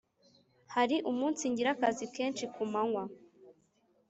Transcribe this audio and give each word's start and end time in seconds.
Hari 0.73 0.95
umunsi 1.11 1.43
ngira 1.51 1.69
akazi 1.75 2.05
kenshi 2.15 2.43
ku 2.53 2.63
manywa 2.71 3.03